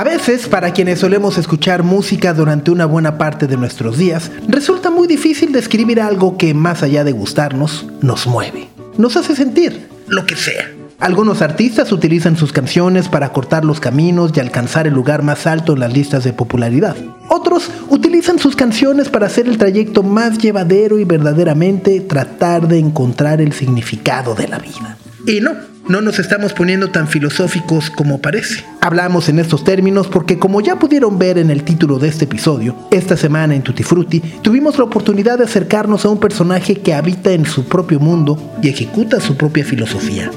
[0.00, 4.88] A veces, para quienes solemos escuchar música durante una buena parte de nuestros días, resulta
[4.88, 8.70] muy difícil describir algo que, más allá de gustarnos, nos mueve.
[8.96, 10.70] Nos hace sentir lo que sea.
[11.00, 15.74] Algunos artistas utilizan sus canciones para cortar los caminos y alcanzar el lugar más alto
[15.74, 16.96] en las listas de popularidad.
[17.28, 23.42] Otros utilizan sus canciones para hacer el trayecto más llevadero y verdaderamente tratar de encontrar
[23.42, 24.96] el significado de la vida.
[25.26, 25.52] Y no,
[25.90, 28.64] no nos estamos poniendo tan filosóficos como parece.
[28.80, 32.76] Hablamos en estos términos porque como ya pudieron ver en el título de este episodio,
[32.92, 37.32] esta semana en Tutti Frutti tuvimos la oportunidad de acercarnos a un personaje que habita
[37.32, 40.30] en su propio mundo y ejecuta su propia filosofía.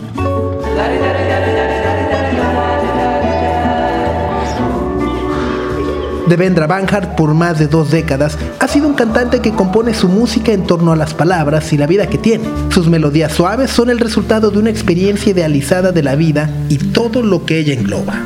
[6.34, 10.52] Devendra Banhart, por más de dos décadas, ha sido un cantante que compone su música
[10.52, 12.46] en torno a las palabras y la vida que tiene.
[12.72, 17.22] Sus melodías suaves son el resultado de una experiencia idealizada de la vida y todo
[17.22, 18.20] lo que ella engloba.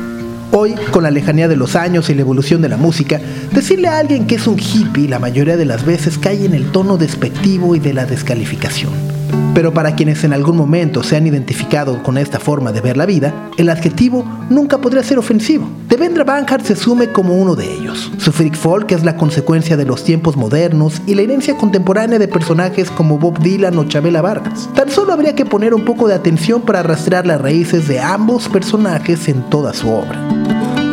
[0.52, 3.20] Hoy, con la lejanía de los años y la evolución de la música,
[3.52, 6.72] decirle a alguien que es un hippie la mayoría de las veces cae en el
[6.72, 9.17] tono despectivo y de la descalificación.
[9.54, 13.06] Pero para quienes en algún momento se han identificado con esta forma de ver la
[13.06, 15.68] vida, el adjetivo nunca podría ser ofensivo.
[15.88, 18.12] Devendra Banhart se asume como uno de ellos.
[18.18, 22.28] Su freak folk es la consecuencia de los tiempos modernos y la herencia contemporánea de
[22.28, 24.68] personajes como Bob Dylan o Chabela Vargas.
[24.74, 28.48] Tan solo habría que poner un poco de atención para rastrear las raíces de ambos
[28.48, 30.37] personajes en toda su obra.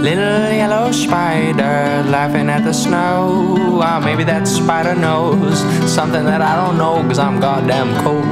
[0.05, 3.57] Little yellow spider laughing at the snow.
[3.81, 5.57] Ah, maybe that spider knows
[5.91, 8.23] something that I don't know, cause I'm goddamn cold.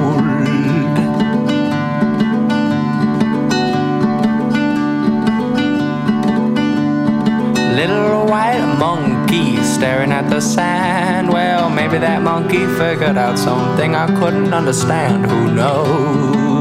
[7.75, 11.29] Little white monkey staring at the sand.
[11.29, 15.25] Well, maybe that monkey figured out something I couldn't understand.
[15.25, 16.52] Who knows?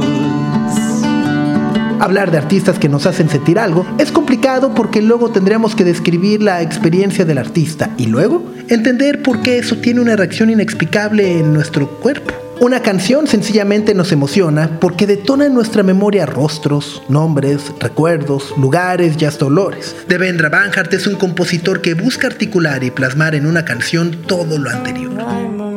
[2.03, 6.43] Hablar de artistas que nos hacen sentir algo es complicado porque luego tendríamos que describir
[6.43, 11.55] la experiencia del artista y luego entender por qué eso tiene una reacción inexplicable en
[11.55, 12.35] nuestro cuerpo.
[12.59, 19.25] Una canción sencillamente nos emociona porque detona en nuestra memoria rostros, nombres, recuerdos, lugares y
[19.25, 19.95] hasta olores.
[20.09, 24.71] Devendra Banhart es un compositor que busca articular y plasmar en una canción todo lo
[24.71, 25.72] anterior.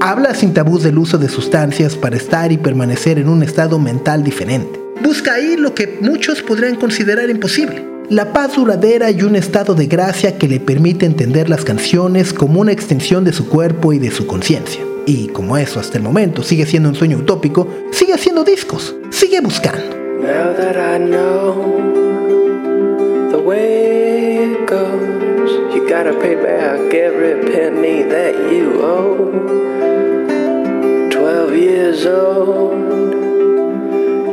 [0.00, 4.22] Habla sin tabús del uso de sustancias para estar y permanecer en un estado mental
[4.22, 4.80] diferente.
[5.02, 9.86] Busca ahí lo que muchos podrían considerar imposible la paz duradera y un estado de
[9.86, 14.10] gracia que le permite entender las canciones como una extensión de su cuerpo y de
[14.10, 14.82] su conciencia.
[15.06, 19.40] Y como eso hasta el momento sigue siendo un sueño utópico, sigue haciendo discos, sigue
[19.40, 19.82] buscando.
[25.50, 29.30] You gotta pay back every penny that you owe.
[31.10, 33.14] Twelve years old,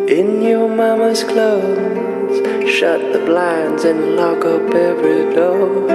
[0.09, 2.39] in your mama's clothes.
[2.69, 5.87] Shut the blinds and lock up every door.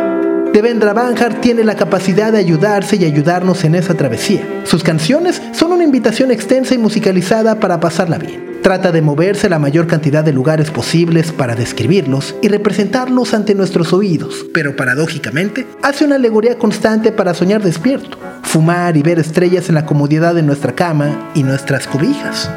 [0.52, 4.62] Devendra Banhart tiene la capacidad de ayudarse y ayudarnos en esa travesía.
[4.64, 8.45] Sus canciones son una invitación extensa y musicalizada para pasarla bien.
[8.62, 13.92] Trata de moverse la mayor cantidad de lugares posibles para describirlos y representarlos ante nuestros
[13.92, 19.76] oídos, pero paradójicamente hace una alegoría constante para soñar despierto, fumar y ver estrellas en
[19.76, 22.50] la comodidad de nuestra cama y nuestras cobijas.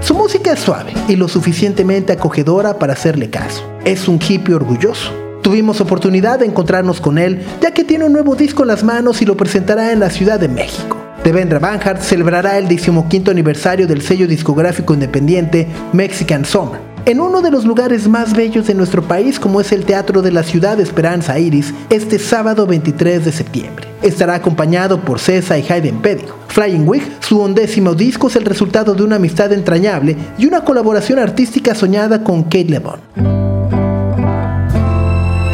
[0.00, 3.62] Su música es suave y lo suficientemente acogedora para hacerle caso.
[3.84, 5.12] Es un hippie orgulloso.
[5.42, 9.22] Tuvimos oportunidad de encontrarnos con él, ya que tiene un nuevo disco en las manos
[9.22, 11.07] y lo presentará en la Ciudad de México.
[11.28, 17.50] Devendra Banhart celebrará el 15 aniversario del sello discográfico independiente Mexican Summer, en uno de
[17.50, 21.38] los lugares más bellos de nuestro país como es el Teatro de la Ciudad Esperanza
[21.38, 23.86] Iris este sábado 23 de septiembre.
[24.00, 26.34] Estará acompañado por César y Hayden Pédico.
[26.48, 31.18] Flying Wig, su undécimo disco, es el resultado de una amistad entrañable y una colaboración
[31.18, 33.57] artística soñada con Kate LeBon.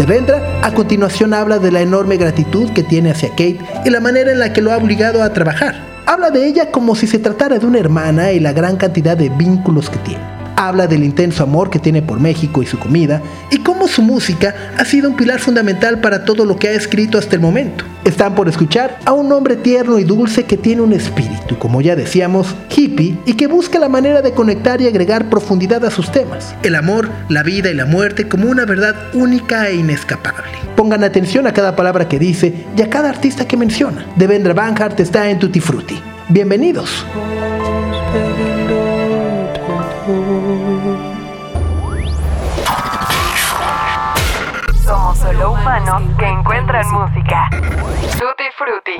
[0.06, 4.32] Devendra a continuación habla de la enorme gratitud que tiene hacia Kate y la manera
[4.32, 5.76] en la que lo ha obligado a trabajar.
[6.04, 9.30] Habla de ella como si se tratara de una hermana y la gran cantidad de
[9.30, 10.33] vínculos que tiene.
[10.56, 13.20] Habla del intenso amor que tiene por México y su comida
[13.50, 17.18] y cómo su música ha sido un pilar fundamental para todo lo que ha escrito
[17.18, 17.84] hasta el momento.
[18.04, 21.96] Están por escuchar a un hombre tierno y dulce que tiene un espíritu, como ya
[21.96, 26.54] decíamos, hippie y que busca la manera de conectar y agregar profundidad a sus temas.
[26.62, 30.44] El amor, la vida y la muerte como una verdad única e inescapable.
[30.76, 34.06] Pongan atención a cada palabra que dice y a cada artista que menciona.
[34.16, 36.00] Devendra Banhart está en Tutti Frutti.
[36.28, 37.04] Bienvenidos.
[45.64, 47.49] Humanos que encuentran música.
[48.19, 48.99] Tutti Frutti.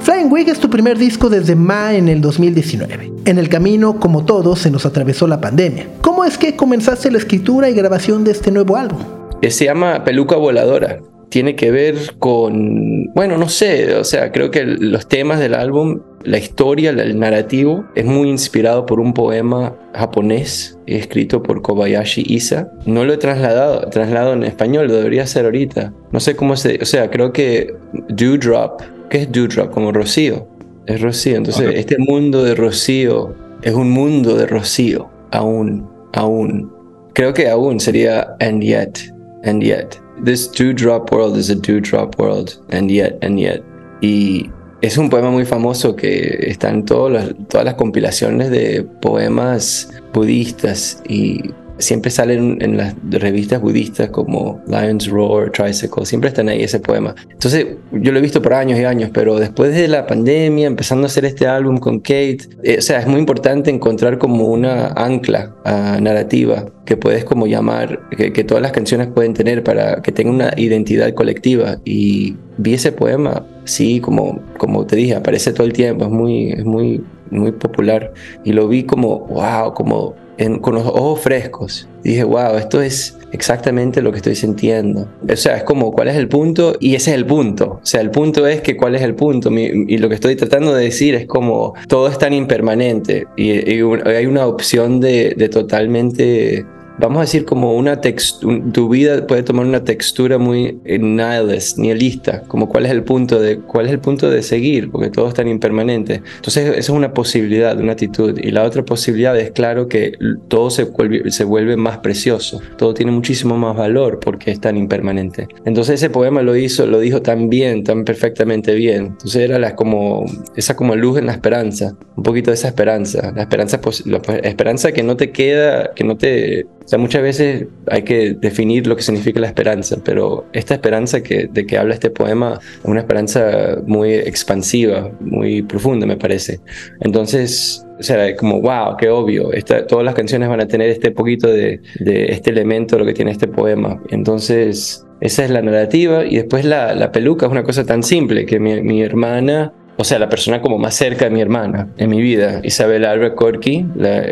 [0.00, 3.12] Flying Wig es tu primer disco desde Ma en el 2019.
[3.26, 5.86] En el camino, como todos, se nos atravesó la pandemia.
[6.00, 9.02] ¿Cómo es que comenzaste la escritura y grabación de este nuevo álbum?
[9.42, 10.98] Eh, Se llama Peluca Voladora.
[11.28, 16.00] Tiene que ver con, bueno, no sé, o sea, creo que los temas del álbum,
[16.22, 22.70] la historia, el narrativo, es muy inspirado por un poema japonés escrito por Kobayashi Isa.
[22.86, 25.92] No lo he trasladado, trasladado en español, lo debería hacer ahorita.
[26.12, 27.74] No sé cómo se, o sea, creo que
[28.08, 28.80] Dewdrop,
[29.10, 29.72] ¿qué es Dewdrop?
[29.72, 30.46] Como rocío.
[30.86, 31.36] Es rocío.
[31.36, 36.72] Entonces, este mundo de rocío es un mundo de rocío, aún, aún.
[37.12, 38.98] Creo que aún sería and yet,
[39.44, 39.96] and yet.
[40.24, 43.62] This dewdrop world is a dewdrop world, and yet, and yet.
[44.00, 44.50] Y
[44.82, 49.90] es un poema muy famoso que está en todas las, todas las compilaciones de poemas
[50.12, 56.62] budistas y siempre salen en las revistas budistas como Lion's Roar, Tricycle, siempre están ahí
[56.62, 57.14] ese poema.
[57.30, 61.04] Entonces yo lo he visto por años y años, pero después de la pandemia, empezando
[61.04, 64.88] a hacer este álbum con Kate, eh, o sea, es muy importante encontrar como una
[64.88, 70.00] ancla ah, narrativa que puedes como llamar, que, que todas las canciones pueden tener para
[70.02, 71.78] que tenga una identidad colectiva.
[71.84, 76.52] Y vi ese poema, sí, como, como te dije, aparece todo el tiempo, es muy,
[76.52, 78.12] es muy, muy popular.
[78.44, 80.14] Y lo vi como, wow, como
[80.60, 81.88] con los ojos frescos.
[82.04, 85.08] Y dije, wow, esto es exactamente lo que estoy sintiendo.
[85.28, 86.76] O sea, es como, ¿cuál es el punto?
[86.78, 87.80] Y ese es el punto.
[87.82, 89.50] O sea, el punto es que, ¿cuál es el punto?
[89.50, 93.26] Y lo que estoy tratando de decir es como, todo es tan impermanente.
[93.36, 96.64] Y, hay una opción de totalmente
[96.98, 101.78] vamos a decir como una textura, tu vida puede tomar una textura muy eh, nihilist,
[101.78, 105.28] nihilista, como cuál es el punto de cuál es el punto de seguir, porque todo
[105.28, 106.22] es tan impermanente.
[106.36, 110.12] Entonces, esa es una posibilidad, una actitud y la otra posibilidad es claro que
[110.48, 114.76] todo se vuelve, se vuelve más precioso, todo tiene muchísimo más valor porque es tan
[114.76, 115.48] impermanente.
[115.64, 119.06] Entonces, ese poema lo hizo, lo dijo tan bien, tan perfectamente bien.
[119.06, 120.24] Entonces, era la, como
[120.56, 124.18] esa como luz en la esperanza, un poquito de esa esperanza, la esperanza pos- la
[124.42, 128.86] esperanza que no te queda, que no te o sea, muchas veces hay que definir
[128.86, 132.84] lo que significa la esperanza, pero esta esperanza que, de que habla este poema es
[132.84, 136.60] una esperanza muy expansiva, muy profunda, me parece.
[137.00, 139.50] Entonces, o sea, como, wow, qué obvio,
[139.88, 143.48] todas las canciones van a tener este poquito de, este elemento, lo que tiene este
[143.48, 144.00] poema.
[144.10, 148.60] Entonces, esa es la narrativa y después la, peluca es una cosa tan simple que
[148.60, 152.60] mi, hermana o sea, la persona como más cerca de mi hermana en mi vida,
[152.62, 153.86] Isabel Albert Corky,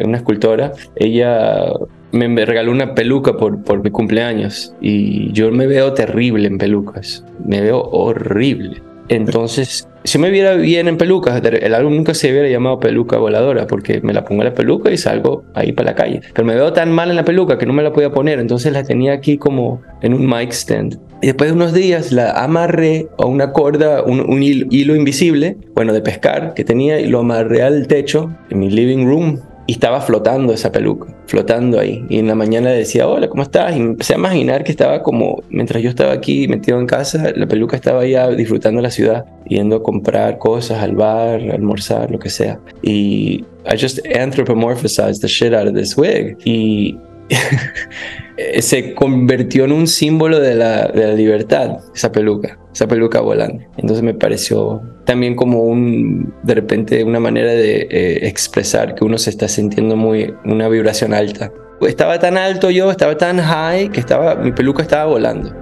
[0.05, 1.73] una escultora, ella
[2.15, 7.25] me, regaló una peluca por, por mi cumpleaños y yo me veo terrible en pelucas,
[7.45, 8.81] me veo horrible.
[9.09, 13.67] Entonces, si me viera bien en pelucas, el álbum nunca se hubiera llamado Peluca Voladora
[13.67, 16.21] porque me la pongo en la peluca y salgo ahí para la calle.
[16.33, 18.73] Pero me veo tan mal en la peluca que no me la podía poner, entonces
[18.73, 20.99] la tenía aquí como en un mic stand.
[21.21, 25.57] Y después de unos días la amarré a una corda, un, un hilo, hilo invisible,
[25.75, 29.41] bueno, de pescar que tenía y lo amarré al techo en mi living room.
[29.67, 32.05] Y estaba flotando esa peluca, flotando ahí.
[32.09, 33.75] Y en la mañana le decía, hola, ¿cómo estás?
[33.77, 37.47] Y empecé a imaginar que estaba como, mientras yo estaba aquí metido en casa, la
[37.47, 42.29] peluca estaba allá disfrutando la ciudad, yendo a comprar cosas al bar, almorzar, lo que
[42.29, 42.61] sea.
[42.83, 46.37] Y I just anthropomorphized the shit out of this wig.
[46.45, 46.99] Y
[48.61, 53.65] se convirtió en un símbolo de la, libertad, esa peluca, esa peluca volando.
[53.77, 59.19] Entonces me pareció también como un, de repente, una manera de eh, expresar que uno
[59.19, 61.53] se está sintiendo muy, una vibración alta.
[61.81, 65.53] Estaba tan alto yo, estaba tan high, que estaba, mi peluca estaba volando.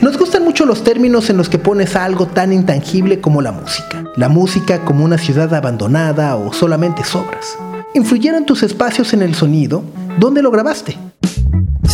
[0.00, 3.97] Nos gustan mucho los términos en los que pones algo tan intangible como la música.
[4.18, 7.56] La música como una ciudad abandonada o solamente sobras.
[7.94, 9.84] ¿Influyeron tus espacios en el sonido?
[10.18, 10.98] ¿Dónde lo grabaste?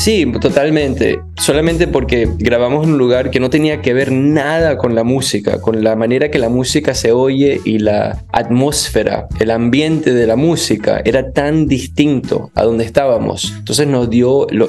[0.05, 1.19] Sí, totalmente.
[1.39, 5.63] Solamente porque grabamos en un lugar que no tenía que ver nada con la música,
[5.63, 10.37] con la manera que la música se oye y la atmósfera, el ambiente de la
[10.37, 13.55] música era tan distinto a donde estábamos.
[13.57, 14.69] Entonces nos dio, lo,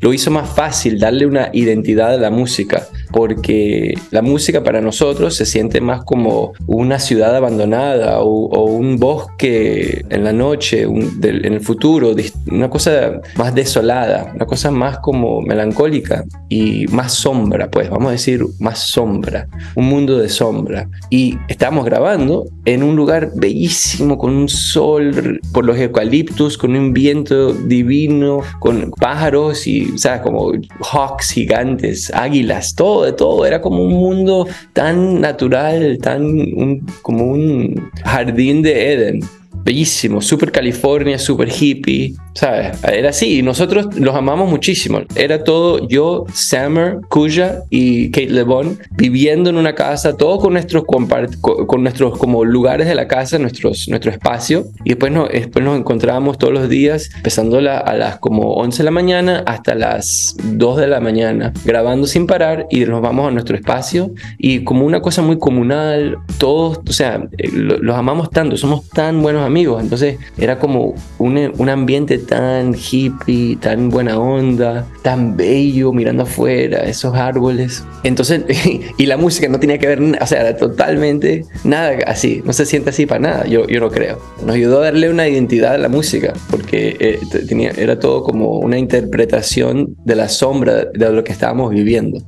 [0.00, 5.34] lo hizo más fácil darle una identidad a la música, porque la música para nosotros
[5.34, 11.60] se siente más como una ciudad abandonada o, un bosque en la noche, en el
[11.62, 12.14] futuro,
[12.50, 18.12] una cosa más desolada, una cosa más como melancólica y más sombra, pues vamos a
[18.12, 20.88] decir más sombra, un mundo de sombra.
[21.10, 26.92] Y estamos grabando en un lugar bellísimo, con un sol por los eucaliptus, con un
[26.92, 30.22] viento divino, con pájaros y, ¿sabes?
[30.22, 33.46] Como hawks gigantes, águilas, todo, de todo.
[33.46, 39.20] Era como un mundo tan natural, tan como un jardín de Eden
[39.64, 42.82] bellísimo, super California, super hippie, ¿sabes?
[42.84, 45.00] Era así, y nosotros los amamos muchísimo.
[45.14, 50.84] Era todo yo, Summer, Kuya y Kate LeBon viviendo en una casa, todo con nuestros,
[50.84, 55.78] con nuestros como lugares de la casa, nuestros, nuestro espacio, y después, no, después nos
[55.78, 60.76] encontrábamos todos los días, empezando a las como 11 de la mañana hasta las 2
[60.78, 65.00] de la mañana, grabando sin parar y nos vamos a nuestro espacio y como una
[65.00, 69.82] cosa muy comunal, todos, o sea, eh, los amamos tanto, somos tan buenos amigos.
[69.82, 76.84] Entonces era como un, un, ambiente tan hippie, tan buena onda, tan bello mirando afuera,
[76.84, 77.84] esos árboles.
[78.04, 78.42] Entonces,
[78.96, 82.64] y la música no tenía que ver, o sea, era totalmente nada así, no se
[82.66, 84.20] siente así para nada, yo, yo no creo.
[84.44, 88.58] Nos ayudó a darle una identidad a la música, porque eh, tenía, era todo como
[88.58, 92.22] una interpretación de la sombra de lo que estábamos viviendo.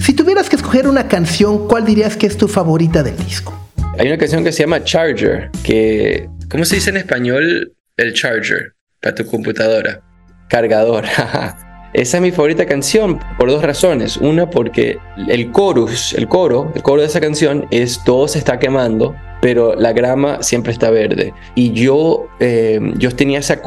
[0.00, 3.54] Si tuvieras que escoger una canción, ¿cuál dirías que es tu favorita del disco?
[3.98, 8.74] Hay una canción que se llama Charger, que ¿Cómo se dice en español el charger
[9.00, 10.00] para tu computadora?
[10.48, 11.04] Cargador.
[11.92, 14.16] Esa es mi favorita canción por dos razones.
[14.16, 14.96] Una, porque
[15.28, 19.76] el chorus, el coro, el coro de esa canción es todo se está quemando pero
[19.76, 21.32] la grama siempre está verde.
[21.54, 23.60] Y yo, eh, yo tenía ese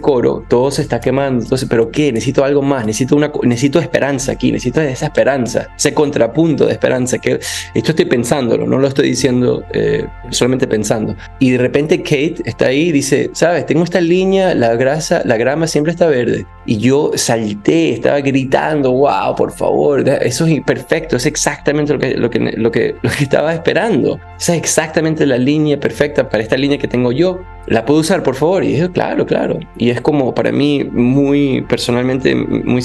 [0.00, 2.12] coro, todo se está quemando, entonces, pero ¿qué?
[2.12, 7.18] Necesito algo más, necesito, una, necesito esperanza aquí, necesito esa esperanza, ese contrapunto de esperanza,
[7.18, 7.40] que
[7.74, 11.16] esto estoy pensándolo, no lo estoy diciendo eh, solamente pensando.
[11.40, 15.36] Y de repente Kate está ahí y dice, sabes, tengo esta línea, la, grasa, la
[15.36, 16.46] grama siempre está verde.
[16.66, 22.14] Y yo salté, estaba gritando, wow, por favor, eso es perfecto, es exactamente lo que,
[22.14, 24.20] lo que, lo que, lo que estaba esperando.
[24.38, 27.40] es exactamente la línea perfecta para esta línea que tengo yo.
[27.66, 28.62] ¿La puedo usar, por favor?
[28.64, 29.58] Y dije, claro, claro.
[29.78, 32.82] Y es como para mí muy personalmente, muy,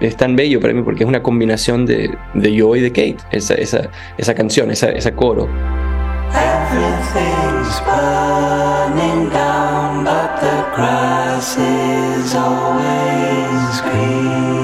[0.00, 3.16] es tan bello para mí porque es una combinación de, de yo y de Kate,
[3.32, 5.48] esa, esa, esa canción, esa, esa coro.
[6.34, 14.61] Everything's burning down, but the grass is always green.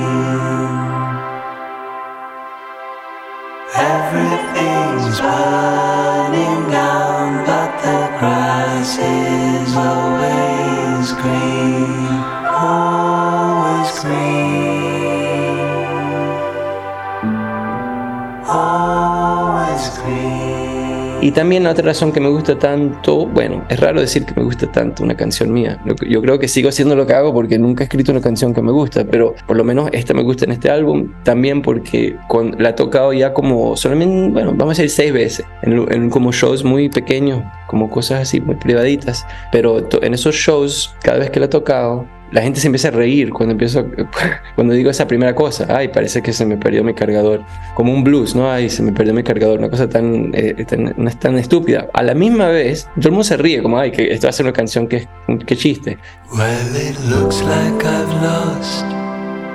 [21.38, 25.04] También otra razón que me gusta tanto, bueno, es raro decir que me gusta tanto
[25.04, 25.80] una canción mía.
[26.08, 28.60] Yo creo que sigo haciendo lo que hago porque nunca he escrito una canción que
[28.60, 32.56] me gusta, pero por lo menos esta me gusta en este álbum también porque con,
[32.58, 36.64] la he tocado ya como solamente, bueno, vamos a decir seis veces, en como shows
[36.64, 41.46] muy pequeños, como cosas así muy privaditas, pero en esos shows, cada vez que la
[41.46, 43.86] he tocado, la gente se empieza a reír cuando empiezo,
[44.54, 45.66] cuando digo esa primera cosa.
[45.68, 47.42] Ay, parece que se me perdió mi cargador.
[47.74, 48.50] Como un blues, ¿no?
[48.50, 49.58] Ay, se me perdió mi cargador.
[49.58, 50.66] Una cosa tan, eh,
[50.96, 51.88] no es tan estúpida.
[51.92, 54.32] A la misma vez, todo el mundo se ríe, como, ay, que esto va a
[54.32, 55.08] ser una canción que,
[55.46, 55.98] que chiste.
[56.32, 58.84] Well, it looks like I've lost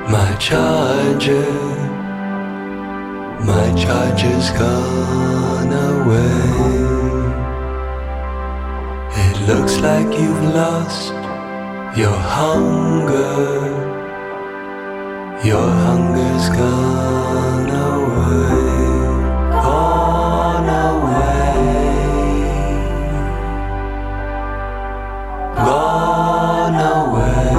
[0.10, 1.84] my charger.
[3.46, 6.94] My charger's gone away.
[9.16, 11.23] It looks like you've lost
[11.96, 13.70] your hunger,
[15.46, 18.58] your hunger's gone away,
[19.52, 21.54] gone away,
[25.56, 27.54] gone away.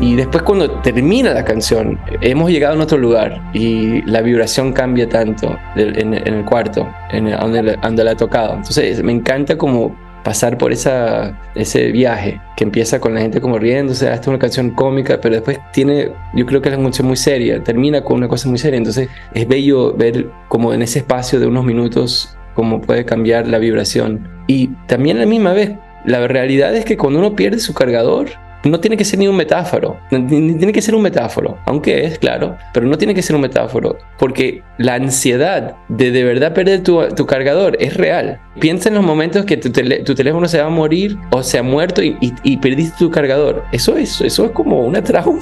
[0.00, 5.06] Y después cuando termina la canción, hemos llegado a otro lugar y la vibración cambia
[5.06, 8.54] tanto en, el cuarto, en donde, la he tocado.
[8.54, 13.58] Entonces me encanta como pasar por esa, ese viaje que empieza con la gente como
[13.58, 17.16] riéndose, hasta una canción cómica, pero después tiene, yo creo que es una canción muy
[17.16, 21.40] seria, termina con una cosa muy seria, entonces es bello ver como en ese espacio
[21.40, 24.28] de unos minutos cómo puede cambiar la vibración.
[24.46, 25.70] Y también a la misma vez,
[26.04, 28.28] la realidad es que cuando uno pierde su cargador,
[28.64, 32.56] no tiene que ser ni un metáforo, tiene que ser un metáforo, aunque es, claro,
[32.74, 37.00] pero no tiene que ser un metáforo, porque la ansiedad de de verdad perder tu,
[37.14, 38.40] tu cargador es real.
[38.58, 41.62] Piensa en los momentos que tu, tu teléfono se va a morir o se ha
[41.62, 43.64] muerto y, y- y perdiste tu cargador.
[43.72, 45.40] Eso es, eso es como una trauma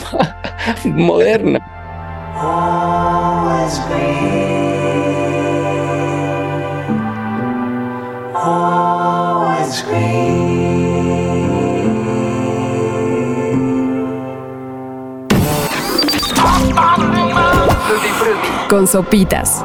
[0.84, 1.58] moderna.
[18.76, 19.64] Con sopitas.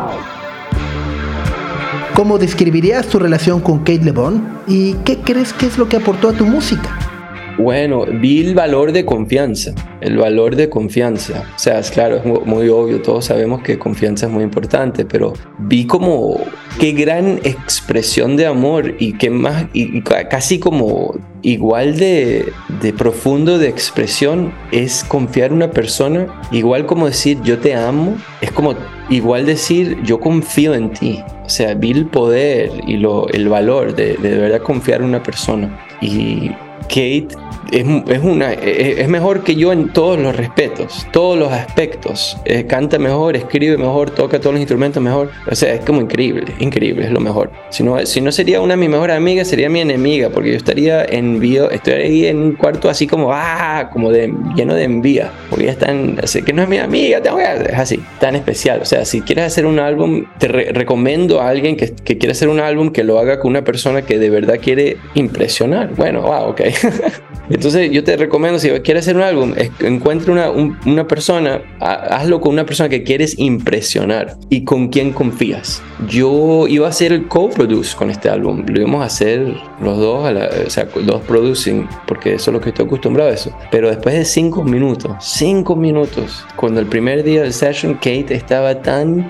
[2.14, 4.60] ¿Cómo describirías tu relación con Kate LeBon?
[4.68, 7.11] ¿Y qué crees que es lo que aportó a tu música?
[7.58, 11.44] Bueno, vi el valor de confianza, el valor de confianza.
[11.56, 15.06] O sea, es claro, es mu- muy obvio, todos sabemos que confianza es muy importante,
[15.06, 16.40] pero vi como
[16.80, 22.52] qué gran expresión de amor y qué más, y, y ca- casi como igual de,
[22.82, 28.16] de profundo de expresión es confiar en una persona, igual como decir yo te amo,
[28.42, 28.76] es como
[29.10, 31.20] igual decir yo confío en ti.
[31.46, 35.22] O sea, vi el poder y lo, el valor de de verdad confiar en una
[35.22, 35.78] persona.
[36.02, 36.52] Y
[36.84, 37.28] Kate
[37.72, 37.86] es,
[38.22, 42.38] una, es, mejor que yo en todos los respetos, todos los aspectos.
[42.44, 45.32] Eh, canta mejor, escribe mejor, toca todos los instrumentos mejor.
[45.50, 47.50] O sea, es como increíble, increíble, es lo mejor.
[47.70, 50.58] Si no, si no sería una de mis mejores amigas, sería mi enemiga, porque yo
[50.58, 55.64] estaría envío, estaría en un cuarto así como, ah, como de, lleno de envía, porque
[55.66, 58.82] ella es tan, que no es mi amiga, tengo que- es así, tan especial.
[58.82, 62.32] O sea, si quieres hacer un álbum, te re- recomiendo a alguien que, que quiere
[62.34, 65.92] hacer un álbum que lo haga con una persona que de verdad quiere impresionar.
[65.96, 66.62] Bueno, wow, ok.
[67.50, 72.16] Entonces yo te recomiendo, si quieres hacer un álbum, encuentra una, un- una persona, ha-
[72.18, 75.82] hazlo con una persona que quieres impresionar y con quien confías.
[76.08, 80.26] Yo iba a hacer el co-produce con este álbum, lo íbamos a hacer los dos,
[80.26, 83.54] a la- o sea, dos producing, porque eso es lo que estoy acostumbrado a eso.
[83.70, 88.82] Pero después de cinco minutos, cinco minutos, cuando el primer día del session, Kate estaba
[88.82, 89.30] tan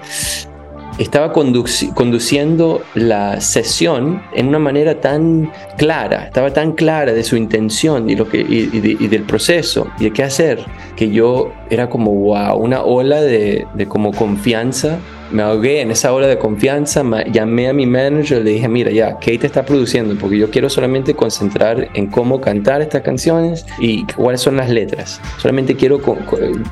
[0.97, 7.35] estaba conduci- conduciendo la sesión en una manera tan clara, estaba tan clara de su
[7.37, 10.59] intención y, lo que, y, y de- y del proceso y de qué hacer,
[10.95, 14.99] que yo era como, una ola de, de como confianza.
[15.31, 19.13] Me ahogué en esa ola de confianza, llamé a mi manager, le dije, mira, ya,
[19.15, 24.41] Kate está produciendo, porque yo quiero solamente concentrar en cómo cantar estas canciones y cuáles
[24.41, 25.21] son las letras.
[25.37, 25.99] Solamente quiero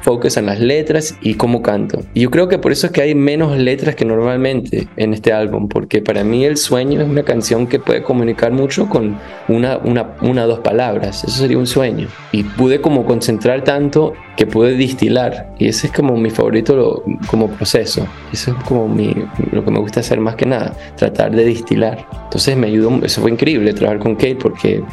[0.01, 2.01] focus en las letras y cómo canto.
[2.13, 5.31] Y yo creo que por eso es que hay menos letras que normalmente en este
[5.31, 9.77] álbum, porque para mí El Sueño es una canción que puede comunicar mucho con una,
[9.77, 11.23] una, una dos palabras.
[11.23, 12.07] Eso sería un sueño.
[12.31, 15.53] Y pude como concentrar tanto que pude distilar.
[15.59, 18.07] Y ese es como mi favorito lo- como proceso.
[18.31, 19.15] Eso es como mi,
[19.51, 22.05] lo que me gusta hacer más que nada, tratar de distilar.
[22.25, 24.83] Entonces me ayudó, eso fue increíble trabajar con Kate porque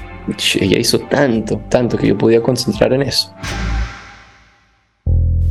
[0.61, 3.33] ella hizo tanto, tanto que yo podía concentrar en eso.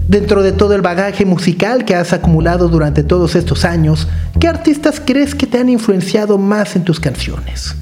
[0.07, 4.07] Dentro de todo el bagaje musical que has acumulado durante todos estos años,
[4.39, 7.75] ¿qué artistas crees que te han influenciado más en tus canciones?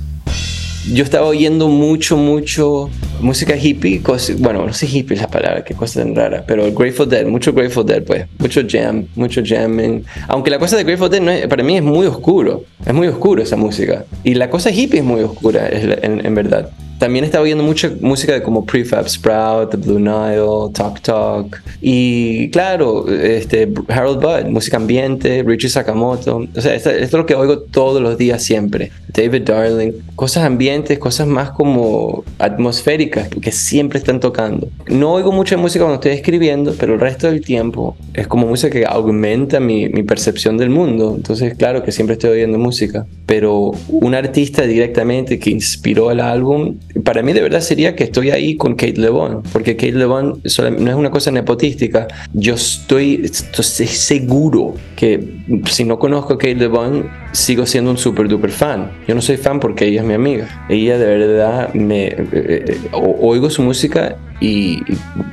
[0.92, 2.90] Yo estaba oyendo mucho, mucho
[3.22, 6.70] música hippie, cos- bueno, no sé hippie es la palabra, qué cosa tan rara, pero
[6.74, 10.04] Grateful Dead, mucho Grateful Dead, pues, mucho jam, mucho jamming.
[10.28, 13.56] Aunque la cosa de Grateful Dead para mí es muy oscuro, es muy oscuro esa
[13.56, 14.04] música.
[14.26, 16.70] Y la cosa hippie es muy oscura, en, en verdad.
[17.00, 21.62] También estaba oyendo mucha música como Prefab Sprout, The Blue Nile, Talk Talk.
[21.82, 26.48] Y claro, este, Harold Budd, música ambiente, Richie Sakamoto.
[26.56, 28.92] O sea, esto es lo que oigo todos los días siempre.
[29.14, 29.92] David Darling.
[30.16, 34.68] Cosas ambientes, cosas más como atmosféricas que siempre están tocando.
[34.88, 38.72] No oigo mucha música cuando estoy escribiendo, pero el resto del tiempo es como música
[38.72, 41.14] que aumenta mi, mi percepción del mundo.
[41.16, 43.06] Entonces, claro que siempre estoy oyendo música.
[43.26, 48.32] Pero un artista directamente que inspiró el álbum, para mí de verdad sería que estoy
[48.32, 50.42] ahí con Kate LeBon, porque Kate LeBon
[50.80, 52.08] no es una cosa nepotística.
[52.34, 55.24] Yo estoy, estoy seguro que
[55.70, 58.92] si no conozco a Kate LeBon, sigo siendo un super duper fan.
[59.08, 60.66] Yo no soy fan porque ella es mi amiga.
[60.70, 64.82] Ella de verdad me eh, eh, oigo su música y,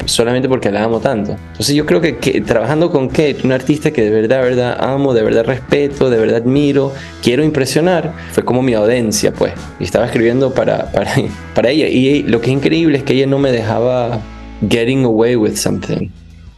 [0.07, 1.37] solamente porque la amo tanto.
[1.53, 5.15] Entonces yo creo que, que trabajando con Kate, una artista que de verdad, verdad amo,
[5.15, 9.53] de verdad respeto, de verdad admiro, quiero impresionar, fue como mi audiencia, pues.
[9.79, 11.13] Y estaba escribiendo para, para,
[11.55, 11.87] para ella.
[11.87, 14.21] Y lo que es increíble es que ella no me dejaba
[14.69, 16.11] getting away with something.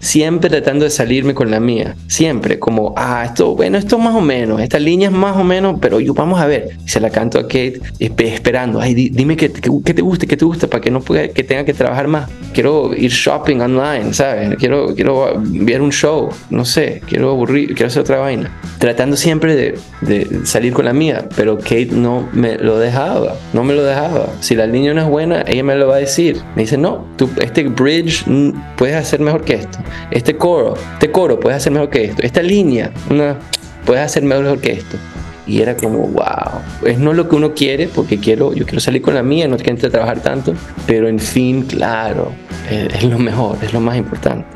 [0.03, 4.21] Siempre tratando de salirme con la mía, siempre como, ah, esto, bueno, esto más o
[4.21, 7.39] menos, esta línea es más o menos, pero yo vamos a ver, se la canto
[7.39, 11.01] a Kate esperando, ay, dime que, que, te guste, que te guste, para que no
[11.01, 14.57] pueda, que tenga que trabajar más, quiero ir shopping online, ¿sabes?
[14.57, 19.55] Quiero, quiero ver un show, no sé, quiero aburrir, quiero hacer otra vaina, tratando siempre
[19.55, 23.85] de, de salir con la mía, pero Kate no me lo dejaba, no me lo
[23.85, 26.77] dejaba, si la línea no es buena, ella me lo va a decir, me dice,
[26.77, 29.79] no, tú, este bridge mm, puedes hacer mejor que esto
[30.11, 33.37] este coro, este coro puedes hacer mejor que esto, esta línea, una,
[33.85, 34.97] puedes hacer mejor que esto.
[35.45, 39.03] Y era como, wow, es no lo que uno quiere, porque quiero, yo quiero salir
[39.03, 40.55] con la mía, no quiero trabajar tanto,
[40.87, 42.33] pero en fin, claro,
[42.71, 44.47] es, es lo mejor, es lo más importante.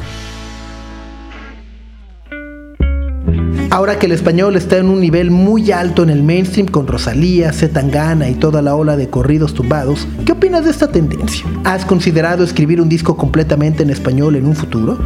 [3.76, 7.52] Ahora que el español está en un nivel muy alto en el mainstream con Rosalía,
[7.52, 11.44] Zetangana y toda la ola de corridos tumbados, ¿qué opinas de esta tendencia?
[11.62, 14.98] ¿Has considerado escribir un disco completamente en español en un futuro?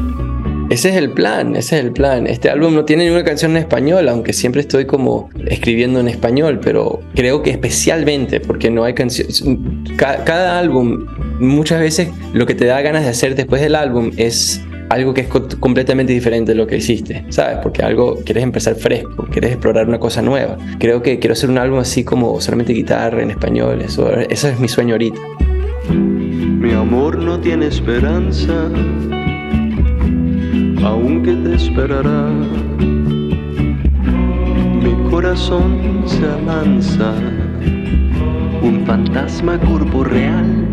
[0.71, 2.29] Ese es el plan, ese es el plan.
[2.29, 6.61] Este álbum no tiene ninguna canción en español, aunque siempre estoy como escribiendo en español,
[6.63, 9.43] pero creo que especialmente porque no hay canciones.
[9.97, 11.07] Cada, álbum,
[11.41, 15.23] muchas veces lo que te da ganas de hacer después del álbum es algo que
[15.23, 17.59] es completamente diferente de lo que hiciste, ¿sabes?
[17.63, 20.59] Porque algo, quieres empezar fresco, quieres explorar una cosa nueva.
[20.79, 24.59] Creo que quiero hacer un álbum así como solamente guitarra en español, eso, eso es
[24.59, 25.21] mi sueño ahorita.
[25.91, 28.69] Mi amor no tiene esperanza
[30.85, 32.29] aunque te esperará.
[34.83, 37.13] Mi corazón se avanza,
[38.63, 40.70] un fantasma corporeal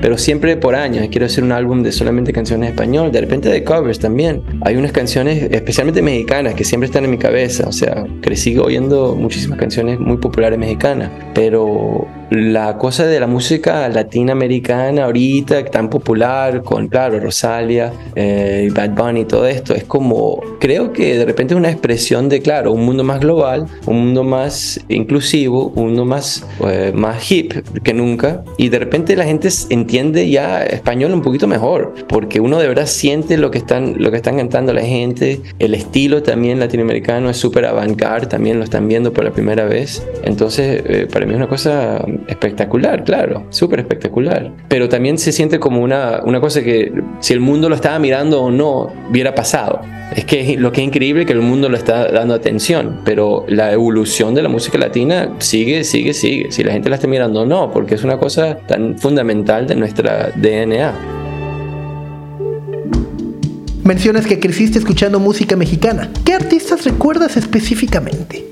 [0.00, 1.06] pero siempre por años.
[1.10, 4.42] Quiero hacer un álbum de solamente canciones español, de repente de covers también.
[4.62, 9.14] Hay unas canciones especialmente mexicanas que siempre están en mi cabeza, o sea, crecí oyendo
[9.14, 16.62] muchísimas canciones muy populares mexicanas, pero la cosa de la música latinoamericana ahorita, tan popular,
[16.62, 21.58] con, claro, Rosalia, eh, Bad Bunny, todo esto, es como, creo que de repente es
[21.58, 26.46] una expresión de, claro, un mundo más global, un mundo más inclusivo, un mundo más,
[26.66, 31.46] eh, más hip que nunca, y de repente la gente entiende ya español un poquito
[31.46, 35.40] mejor, porque uno de verdad siente lo que están, lo que están cantando la gente,
[35.58, 40.06] el estilo también latinoamericano es súper avant también lo están viendo por la primera vez,
[40.22, 44.52] entonces eh, para mí es una cosa espectacular, claro, súper espectacular.
[44.68, 48.42] Pero también se siente como una, una cosa que si el mundo lo estaba mirando
[48.42, 49.80] o no, hubiera pasado.
[50.14, 53.72] Es que lo que es increíble que el mundo lo está dando atención, pero la
[53.72, 56.50] evolución de la música latina sigue, sigue, sigue.
[56.50, 59.76] Si la gente la está mirando o no, porque es una cosa tan fundamental de
[59.76, 60.94] nuestra DNA.
[63.84, 66.10] Mencionas que creciste escuchando música mexicana.
[66.24, 68.44] ¿Qué artistas recuerdas específicamente?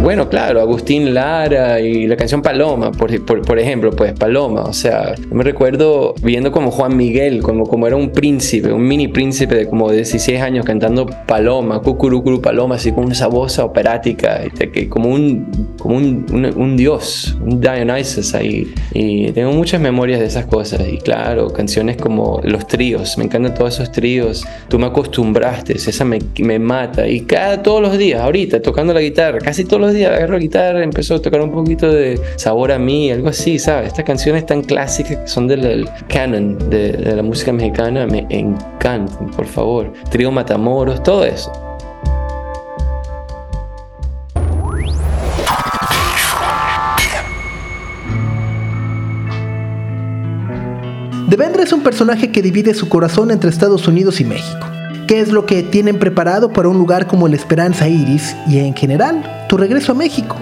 [0.00, 3.10] Bueno, claro, Agustín Lara y la canción Paloma, por,
[3.58, 8.10] ejemplo, pues Paloma, o sea, me recuerdo viendo como Juan Miguel, como, como era un
[8.10, 13.28] príncipe, un mini príncipe de como 16 años cantando Paloma, Cucurucuru Paloma, así con esa
[13.28, 18.74] voz operática, este, como un, como un, un, dios, un Dionysus ahí.
[18.92, 23.54] Y tengo muchas memorias de esas cosas, y claro, canciones como los tríos, me encantan
[23.54, 28.20] todos esos tríos, tú me acostumbraste, esa me, me mata, y cada, todos los días,
[28.20, 31.90] ahorita, tocando la guitarra, casi todos los días agarró guitarra, empezó a tocar un poquito
[31.92, 33.88] de sabor a mí, algo así, ¿sabes?
[33.88, 39.30] Estas canciones tan clásicas que son del canon de, de la música mexicana me encantan,
[39.36, 39.92] por favor.
[40.10, 41.52] Trío Matamoros, todo eso.
[51.28, 54.73] Devendra es un personaje que divide su corazón entre Estados Unidos y México.
[55.06, 58.74] ¿Qué es lo que tienen preparado para un lugar como el Esperanza Iris y en
[58.74, 60.36] general tu regreso a México?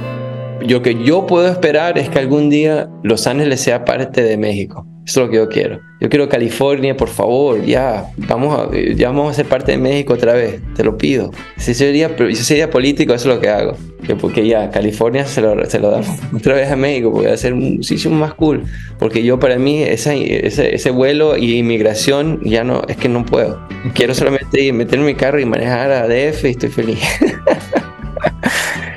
[0.60, 4.86] Lo que yo puedo esperar es que algún día Los Ángeles sea parte de México.
[5.04, 5.80] Eso es lo que yo quiero.
[6.00, 8.06] Yo quiero California, por favor, ya.
[8.16, 10.60] Vamos a, ya vamos a ser parte de México otra vez.
[10.76, 11.32] Te lo pido.
[11.56, 13.76] Si sería, si sería político, eso es lo que hago.
[14.20, 17.36] porque ya, California se lo, se lo damos otra vez a México, porque va a
[17.36, 18.64] ser muchísimo más cool.
[18.98, 23.60] Porque yo, para mí, ese, ese vuelo y inmigración, ya no, es que no puedo.
[23.94, 27.00] Quiero solamente meter en mi carro y manejar a DF y estoy feliz.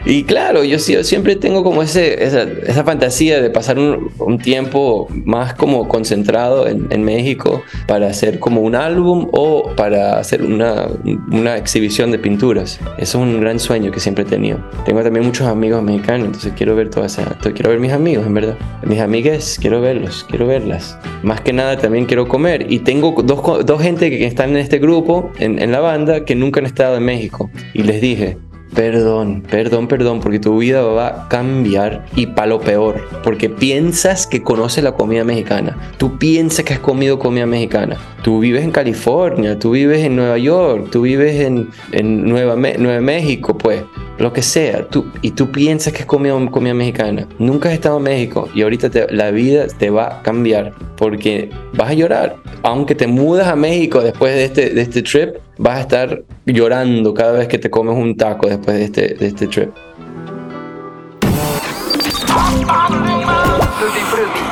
[0.05, 5.87] Y claro, yo, siempre tengo como ese, esa, fantasía de pasar un, tiempo más como
[5.87, 10.87] concentrado en, México para hacer como un álbum o para hacer una,
[11.31, 12.79] una, exhibición de pinturas.
[12.97, 14.59] Eso es un gran sueño que siempre he tenido.
[14.85, 18.33] Tengo también muchos amigos mexicanos, entonces quiero ver toda esa, quiero ver mis amigos, en
[18.35, 18.57] verdad.
[18.83, 20.97] Mis amigas, quiero verlos, quiero verlas.
[21.23, 22.71] Más que nada también quiero comer.
[22.71, 26.35] Y tengo dos, dos gente que están en este grupo, en, en la banda, que
[26.35, 27.49] nunca han estado en México.
[27.73, 28.37] Y les dije,
[28.75, 34.27] perdón, perdón, perdón, porque tu vida va a cambiar y para lo peor, porque piensas
[34.27, 38.71] que conoces la comida mexicana, tú piensas que has comido comida mexicana, tú vives en
[38.71, 43.83] California, tú vives en Nueva York, tú vives en, en Nueva, Nueva México, pues,
[44.17, 47.97] lo que sea, tú, y tú piensas que has comido comida mexicana, nunca has estado
[47.97, 52.95] en México y ahorita la vida te va a cambiar porque vas a llorar, aunque
[52.95, 57.33] te mudas a México después de este, de este trip, vas a estar llorando cada
[57.33, 59.69] vez que te comes un taco después de este, de este trip.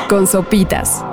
[0.07, 1.03] Con sopitas.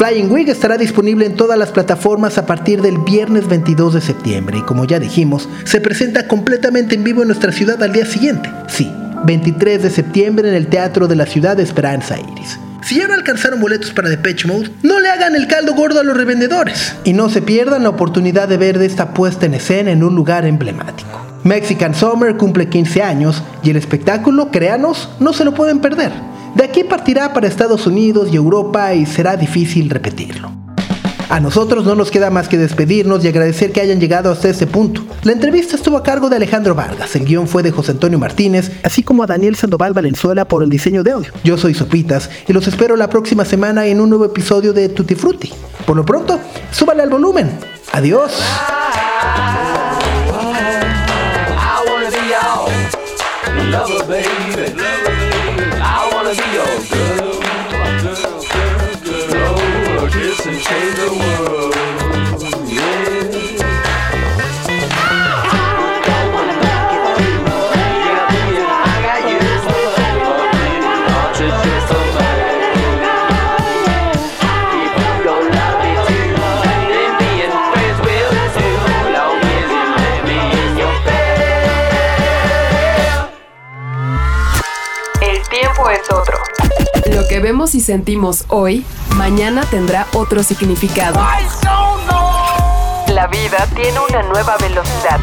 [0.00, 4.56] Flying Wig estará disponible en todas las plataformas a partir del viernes 22 de septiembre
[4.56, 8.50] y como ya dijimos, se presenta completamente en vivo en nuestra ciudad al día siguiente.
[8.66, 8.90] Sí,
[9.26, 12.58] 23 de septiembre en el Teatro de la Ciudad de Esperanza Iris.
[12.82, 16.02] Si ya no alcanzaron boletos para Depeche Mode, no le hagan el caldo gordo a
[16.02, 16.94] los revendedores.
[17.04, 20.14] Y no se pierdan la oportunidad de ver de esta puesta en escena en un
[20.14, 21.26] lugar emblemático.
[21.44, 26.29] Mexican Summer cumple 15 años y el espectáculo, créanos, no se lo pueden perder.
[26.54, 30.50] De aquí partirá para Estados Unidos y Europa y será difícil repetirlo.
[31.30, 34.66] A nosotros no nos queda más que despedirnos y agradecer que hayan llegado hasta este
[34.66, 35.02] punto.
[35.22, 38.72] La entrevista estuvo a cargo de Alejandro Vargas, el guion fue de José Antonio Martínez,
[38.82, 41.32] así como a Daniel Sandoval Valenzuela por el diseño de audio.
[41.44, 45.14] Yo soy Sopitas y los espero la próxima semana en un nuevo episodio de Tutti
[45.14, 45.52] Frutti.
[45.86, 46.40] Por lo pronto,
[46.72, 47.48] súbale al volumen.
[47.92, 48.32] Adiós.
[87.60, 91.20] Y sentimos hoy, mañana tendrá otro significado.
[93.06, 95.20] La vida tiene una nueva velocidad.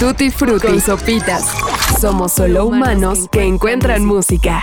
[0.00, 1.44] Tutti Frutti y Sopitas.
[2.00, 4.62] Somos solo humanos que encuentran música.